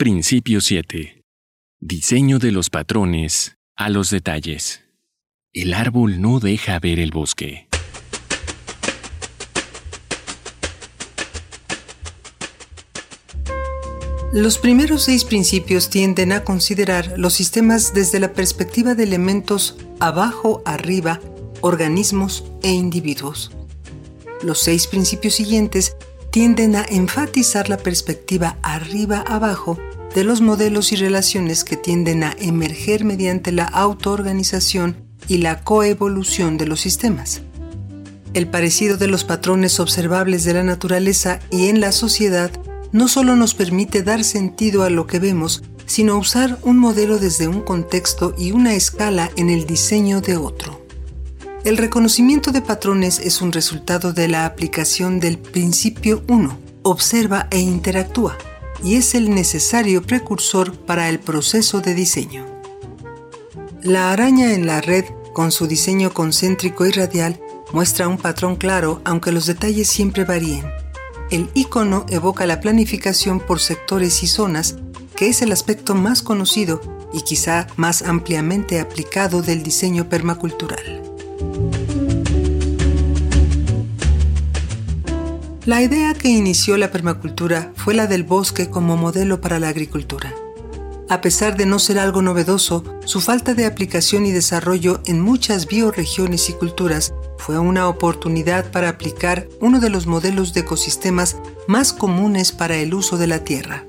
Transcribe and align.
Principio 0.00 0.62
7. 0.62 1.24
Diseño 1.78 2.38
de 2.38 2.52
los 2.52 2.70
patrones 2.70 3.58
a 3.76 3.90
los 3.90 4.08
detalles. 4.08 4.80
El 5.52 5.74
árbol 5.74 6.22
no 6.22 6.40
deja 6.40 6.78
ver 6.78 6.98
el 6.98 7.10
bosque. 7.10 7.68
Los 14.32 14.56
primeros 14.56 15.02
seis 15.02 15.24
principios 15.24 15.90
tienden 15.90 16.32
a 16.32 16.44
considerar 16.44 17.18
los 17.18 17.34
sistemas 17.34 17.92
desde 17.92 18.20
la 18.20 18.32
perspectiva 18.32 18.94
de 18.94 19.02
elementos 19.02 19.76
abajo, 19.98 20.62
arriba, 20.64 21.20
organismos 21.60 22.50
e 22.62 22.70
individuos. 22.70 23.52
Los 24.42 24.60
seis 24.60 24.86
principios 24.86 25.34
siguientes 25.34 25.94
tienden 26.30 26.74
a 26.74 26.86
enfatizar 26.88 27.68
la 27.68 27.76
perspectiva 27.76 28.56
arriba-abajo 28.62 29.78
de 30.14 30.24
los 30.24 30.40
modelos 30.40 30.92
y 30.92 30.96
relaciones 30.96 31.64
que 31.64 31.76
tienden 31.76 32.24
a 32.24 32.34
emerger 32.38 33.04
mediante 33.04 33.52
la 33.52 33.64
autoorganización 33.64 34.96
y 35.28 35.38
la 35.38 35.62
coevolución 35.62 36.58
de 36.58 36.66
los 36.66 36.80
sistemas. 36.80 37.42
El 38.34 38.48
parecido 38.48 38.96
de 38.96 39.06
los 39.06 39.24
patrones 39.24 39.78
observables 39.78 40.44
de 40.44 40.54
la 40.54 40.64
naturaleza 40.64 41.40
y 41.50 41.68
en 41.68 41.80
la 41.80 41.92
sociedad 41.92 42.50
no 42.92 43.06
solo 43.06 43.36
nos 43.36 43.54
permite 43.54 44.02
dar 44.02 44.24
sentido 44.24 44.82
a 44.82 44.90
lo 44.90 45.06
que 45.06 45.20
vemos, 45.20 45.62
sino 45.86 46.18
usar 46.18 46.58
un 46.62 46.78
modelo 46.78 47.18
desde 47.18 47.48
un 47.48 47.60
contexto 47.60 48.34
y 48.36 48.52
una 48.52 48.74
escala 48.74 49.30
en 49.36 49.48
el 49.48 49.66
diseño 49.66 50.20
de 50.20 50.36
otro. 50.36 50.84
El 51.64 51.76
reconocimiento 51.76 52.52
de 52.52 52.62
patrones 52.62 53.20
es 53.20 53.42
un 53.42 53.52
resultado 53.52 54.12
de 54.12 54.28
la 54.28 54.46
aplicación 54.46 55.20
del 55.20 55.38
principio 55.38 56.24
1, 56.26 56.58
observa 56.82 57.48
e 57.50 57.58
interactúa 57.58 58.38
y 58.82 58.96
es 58.96 59.14
el 59.14 59.34
necesario 59.34 60.02
precursor 60.02 60.72
para 60.72 61.08
el 61.08 61.20
proceso 61.20 61.80
de 61.80 61.94
diseño. 61.94 62.46
La 63.82 64.12
araña 64.12 64.52
en 64.52 64.66
la 64.66 64.80
red, 64.80 65.04
con 65.32 65.52
su 65.52 65.66
diseño 65.66 66.12
concéntrico 66.12 66.86
y 66.86 66.90
radial, 66.90 67.40
muestra 67.72 68.08
un 68.08 68.18
patrón 68.18 68.56
claro 68.56 69.00
aunque 69.04 69.32
los 69.32 69.46
detalles 69.46 69.88
siempre 69.88 70.24
varíen. 70.24 70.64
El 71.30 71.48
icono 71.54 72.04
evoca 72.08 72.44
la 72.46 72.60
planificación 72.60 73.40
por 73.40 73.60
sectores 73.60 74.22
y 74.22 74.26
zonas, 74.26 74.76
que 75.14 75.28
es 75.28 75.42
el 75.42 75.52
aspecto 75.52 75.94
más 75.94 76.22
conocido 76.22 76.80
y 77.12 77.22
quizá 77.22 77.66
más 77.76 78.02
ampliamente 78.02 78.80
aplicado 78.80 79.42
del 79.42 79.62
diseño 79.62 80.08
permacultural. 80.08 81.09
La 85.66 85.82
idea 85.82 86.14
que 86.14 86.28
inició 86.28 86.78
la 86.78 86.90
permacultura 86.90 87.70
fue 87.76 87.92
la 87.92 88.06
del 88.06 88.24
bosque 88.24 88.70
como 88.70 88.96
modelo 88.96 89.42
para 89.42 89.60
la 89.60 89.68
agricultura. 89.68 90.34
A 91.10 91.20
pesar 91.20 91.54
de 91.58 91.66
no 91.66 91.78
ser 91.78 91.98
algo 91.98 92.22
novedoso, 92.22 92.82
su 93.04 93.20
falta 93.20 93.52
de 93.52 93.66
aplicación 93.66 94.24
y 94.24 94.32
desarrollo 94.32 95.02
en 95.04 95.20
muchas 95.20 95.66
bioregiones 95.66 96.48
y 96.48 96.54
culturas 96.54 97.12
fue 97.36 97.58
una 97.58 97.88
oportunidad 97.88 98.70
para 98.70 98.88
aplicar 98.88 99.48
uno 99.60 99.80
de 99.80 99.90
los 99.90 100.06
modelos 100.06 100.54
de 100.54 100.60
ecosistemas 100.60 101.36
más 101.68 101.92
comunes 101.92 102.52
para 102.52 102.76
el 102.76 102.94
uso 102.94 103.18
de 103.18 103.26
la 103.26 103.44
tierra. 103.44 103.84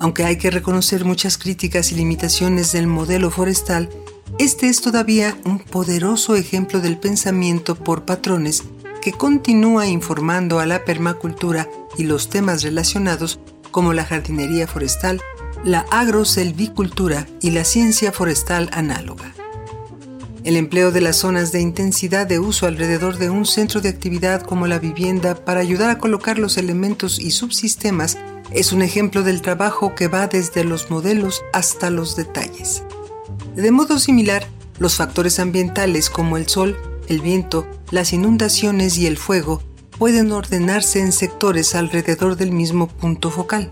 Aunque 0.00 0.24
hay 0.24 0.38
que 0.38 0.50
reconocer 0.50 1.04
muchas 1.04 1.36
críticas 1.36 1.92
y 1.92 1.96
limitaciones 1.96 2.72
del 2.72 2.86
modelo 2.86 3.30
forestal, 3.30 3.90
este 4.38 4.70
es 4.70 4.80
todavía 4.80 5.36
un 5.44 5.58
poderoso 5.58 6.34
ejemplo 6.34 6.80
del 6.80 6.96
pensamiento 6.96 7.74
por 7.74 8.06
patrones 8.06 8.64
que 9.04 9.12
continúa 9.12 9.86
informando 9.86 10.60
a 10.60 10.66
la 10.66 10.86
permacultura 10.86 11.68
y 11.98 12.04
los 12.04 12.30
temas 12.30 12.62
relacionados 12.62 13.38
como 13.70 13.92
la 13.92 14.06
jardinería 14.06 14.66
forestal, 14.66 15.20
la 15.62 15.80
agroselvicultura 15.90 17.26
y 17.42 17.50
la 17.50 17.64
ciencia 17.64 18.12
forestal 18.12 18.70
análoga. 18.72 19.34
El 20.42 20.56
empleo 20.56 20.90
de 20.90 21.02
las 21.02 21.16
zonas 21.16 21.52
de 21.52 21.60
intensidad 21.60 22.26
de 22.26 22.38
uso 22.38 22.66
alrededor 22.66 23.18
de 23.18 23.28
un 23.28 23.44
centro 23.44 23.82
de 23.82 23.90
actividad 23.90 24.40
como 24.40 24.66
la 24.66 24.78
vivienda 24.78 25.34
para 25.34 25.60
ayudar 25.60 25.90
a 25.90 25.98
colocar 25.98 26.38
los 26.38 26.56
elementos 26.56 27.18
y 27.18 27.30
subsistemas 27.30 28.16
es 28.52 28.72
un 28.72 28.80
ejemplo 28.80 29.22
del 29.22 29.42
trabajo 29.42 29.94
que 29.94 30.08
va 30.08 30.28
desde 30.28 30.64
los 30.64 30.90
modelos 30.90 31.42
hasta 31.52 31.90
los 31.90 32.16
detalles. 32.16 32.82
De 33.54 33.70
modo 33.70 33.98
similar, 33.98 34.46
los 34.78 34.96
factores 34.96 35.38
ambientales 35.40 36.08
como 36.08 36.38
el 36.38 36.48
sol 36.48 36.74
el 37.08 37.20
viento, 37.20 37.66
las 37.90 38.12
inundaciones 38.12 38.98
y 38.98 39.06
el 39.06 39.16
fuego 39.16 39.62
pueden 39.98 40.32
ordenarse 40.32 41.00
en 41.00 41.12
sectores 41.12 41.74
alrededor 41.74 42.36
del 42.36 42.52
mismo 42.52 42.88
punto 42.88 43.30
focal. 43.30 43.70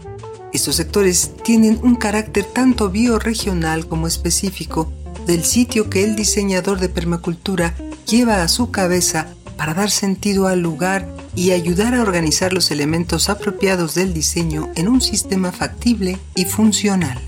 Estos 0.53 0.77
sectores 0.77 1.33
tienen 1.43 1.81
un 1.83 1.97
carácter 1.97 2.45
tanto 2.45 2.91
bioregional 2.91 3.87
como 3.87 4.07
específico 4.07 4.93
del 5.27 5.45
sitio 5.45 5.89
que 5.89 6.05
el 6.05 6.15
diseñador 6.17 6.79
de 6.79 6.89
permacultura 6.89 7.75
lleva 8.07 8.43
a 8.43 8.49
su 8.49 8.71
cabeza 8.71 9.29
para 9.57 9.75
dar 9.75 9.91
sentido 9.91 10.49
al 10.49 10.61
lugar 10.61 11.09
y 11.35 11.53
ayudar 11.53 11.95
a 11.95 12.03
organizar 12.03 12.53
los 12.53 12.71
elementos 12.71 13.29
apropiados 13.29 13.95
del 13.95 14.13
diseño 14.13 14.71
en 14.75 14.89
un 14.89 15.01
sistema 15.01 15.53
factible 15.53 16.19
y 16.35 16.45
funcional. 16.45 17.19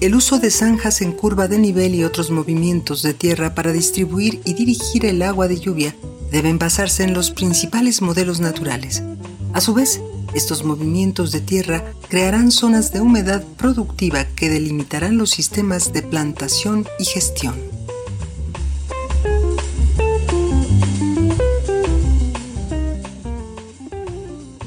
El 0.00 0.14
uso 0.14 0.38
de 0.38 0.50
zanjas 0.50 1.00
en 1.00 1.12
curva 1.12 1.48
de 1.48 1.58
nivel 1.58 1.94
y 1.94 2.04
otros 2.04 2.30
movimientos 2.30 3.02
de 3.02 3.14
tierra 3.14 3.54
para 3.54 3.72
distribuir 3.72 4.40
y 4.44 4.54
dirigir 4.54 5.06
el 5.06 5.22
agua 5.22 5.48
de 5.48 5.58
lluvia 5.58 5.94
deben 6.36 6.58
basarse 6.58 7.02
en 7.02 7.14
los 7.14 7.30
principales 7.30 8.02
modelos 8.02 8.40
naturales. 8.40 9.02
A 9.54 9.62
su 9.62 9.72
vez, 9.72 10.02
estos 10.34 10.64
movimientos 10.64 11.32
de 11.32 11.40
tierra 11.40 11.82
crearán 12.10 12.50
zonas 12.50 12.92
de 12.92 13.00
humedad 13.00 13.42
productiva 13.56 14.26
que 14.36 14.50
delimitarán 14.50 15.16
los 15.16 15.30
sistemas 15.30 15.94
de 15.94 16.02
plantación 16.02 16.86
y 16.98 17.06
gestión. 17.06 17.54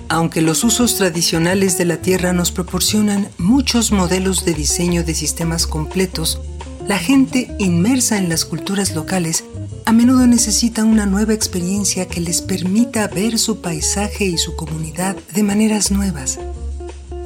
Aunque 0.08 0.42
los 0.42 0.64
usos 0.64 0.96
tradicionales 0.96 1.78
de 1.78 1.86
la 1.86 1.98
Tierra 1.98 2.34
nos 2.34 2.52
proporcionan 2.52 3.30
muchos 3.38 3.92
modelos 3.92 4.44
de 4.44 4.56
diseño 4.56 5.04
de 5.04 5.14
sistemas 5.14 5.68
completos, 5.68 6.42
la 6.90 6.98
gente 6.98 7.56
inmersa 7.60 8.18
en 8.18 8.30
las 8.30 8.46
culturas 8.46 8.96
locales 8.96 9.44
a 9.86 9.92
menudo 9.94 10.26
necesita 10.26 10.84
una 10.84 11.06
nueva 11.06 11.36
experiencia 11.36 12.08
que 12.08 12.20
les 12.20 12.42
permita 12.42 13.08
ver 13.08 13.38
su 13.38 13.62
paisaje 13.62 14.26
y 14.26 14.40
su 14.40 14.56
comunidad 14.56 15.16
de 15.36 15.44
maneras 15.44 15.92
nuevas. 15.92 16.40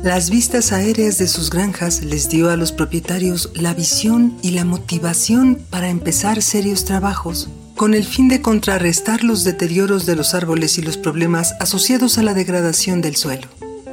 Las 0.04 0.30
vistas 0.30 0.74
aéreas 0.74 1.18
de 1.18 1.30
sus 1.30 1.50
granjas 1.50 2.04
les 2.04 2.28
dio 2.28 2.50
a 2.50 2.58
los 2.58 2.74
propietarios 2.74 3.52
la 3.56 3.74
visión 3.74 4.38
y 4.42 4.52
la 4.52 4.66
motivación 4.66 5.58
para 5.70 5.88
empezar 5.88 6.42
serios 6.42 6.84
trabajos 6.84 7.48
con 7.78 7.94
el 7.94 8.04
fin 8.04 8.28
de 8.28 8.42
contrarrestar 8.42 9.24
los 9.24 9.46
deterioros 9.46 10.06
de 10.06 10.18
los 10.18 10.34
árboles 10.34 10.78
y 10.78 10.82
los 10.82 10.98
problemas 10.98 11.54
asociados 11.62 12.18
a 12.18 12.24
la 12.24 12.34
degradación 12.34 13.00
del 13.00 13.16
suelo. 13.16 13.48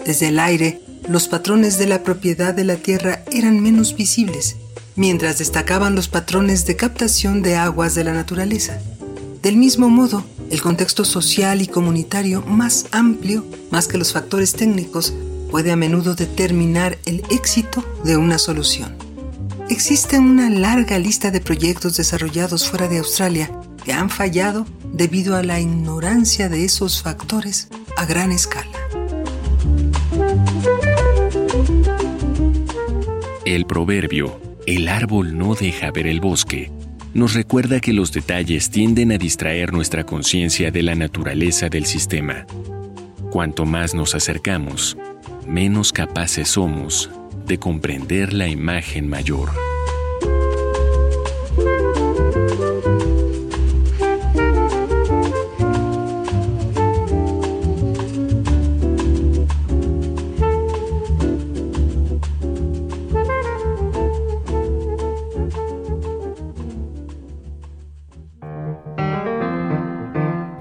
Desde 0.05 0.28
el 0.28 0.40
aire, 0.40 0.81
los 1.08 1.28
patrones 1.28 1.78
de 1.78 1.87
la 1.87 2.02
propiedad 2.02 2.55
de 2.55 2.64
la 2.64 2.75
tierra 2.75 3.22
eran 3.31 3.61
menos 3.61 3.94
visibles, 3.94 4.56
mientras 5.00 5.38
destacaban 5.38 5.94
los 5.94 6.08
patrones 6.08 6.67
de 6.67 6.76
captación 6.76 7.41
de 7.41 7.56
aguas 7.56 7.94
de 7.94 8.05
la 8.05 8.12
naturaleza. 8.12 8.79
Del 9.41 9.56
mismo 9.56 9.88
modo, 9.88 10.26
el 10.50 10.61
contexto 10.61 11.06
social 11.06 11.62
y 11.62 11.69
comunitario 11.69 12.43
más 12.43 12.85
amplio, 12.93 13.47
más 13.70 13.88
que 13.88 13.97
los 13.97 14.12
factores 14.12 14.52
técnicos, 14.52 15.14
puede 15.50 15.73
a 15.73 15.76
menudo 15.76 16.14
determinar 16.14 16.99
el 17.06 17.23
éxito 17.31 17.82
de 18.05 18.19
una 18.19 18.37
solución. 18.37 18.94
Existe 19.70 20.19
una 20.19 20.50
larga 20.50 20.99
lista 20.99 21.31
de 21.31 21.41
proyectos 21.41 21.96
desarrollados 21.96 22.69
fuera 22.69 22.87
de 22.87 22.99
Australia 22.99 23.50
que 23.82 23.94
han 23.94 24.11
fallado 24.11 24.67
debido 24.93 25.35
a 25.35 25.43
la 25.43 25.61
ignorancia 25.61 26.50
de 26.50 26.67
esos 26.67 27.03
factores 27.03 27.69
a 27.96 28.05
gran 28.05 28.32
escala. 28.32 28.76
El 33.46 33.64
proverbio, 33.64 34.50
el 34.66 34.88
árbol 34.88 35.36
no 35.36 35.54
deja 35.54 35.90
ver 35.90 36.06
el 36.06 36.20
bosque, 36.20 36.70
nos 37.14 37.34
recuerda 37.34 37.80
que 37.80 37.92
los 37.92 38.12
detalles 38.12 38.70
tienden 38.70 39.12
a 39.12 39.18
distraer 39.18 39.72
nuestra 39.72 40.04
conciencia 40.04 40.70
de 40.70 40.82
la 40.82 40.94
naturaleza 40.94 41.68
del 41.68 41.86
sistema. 41.86 42.46
Cuanto 43.30 43.66
más 43.66 43.94
nos 43.94 44.14
acercamos, 44.14 44.96
menos 45.46 45.92
capaces 45.92 46.48
somos 46.48 47.10
de 47.46 47.58
comprender 47.58 48.32
la 48.32 48.48
imagen 48.48 49.08
mayor. 49.08 49.50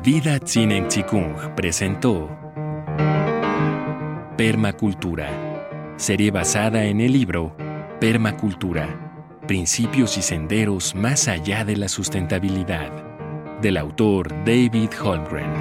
Vida 0.02 0.40
Tzinen 0.40 0.88
Chikung 0.88 1.36
presentó 1.58 2.30
Permacultura, 4.38 5.94
serie 5.98 6.32
basada 6.32 6.86
en 6.86 7.02
el 7.02 7.12
libro 7.12 7.54
Permacultura, 8.00 8.88
Principios 9.46 10.18
y 10.18 10.22
Senderos 10.22 10.96
más 10.96 11.28
allá 11.28 11.66
de 11.66 11.76
la 11.76 11.90
sustentabilidad, 11.90 12.90
del 13.62 13.76
autor 13.76 14.30
David 14.46 14.90
Holmgren. 15.04 15.52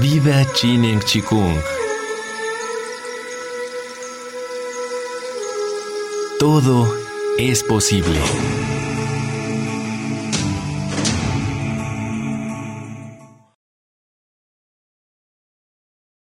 Vida 0.00 0.46
Chinen 0.54 1.00
Chikung 1.00 1.56
Todo 6.38 6.99
es 7.48 7.62
posible. 7.62 8.20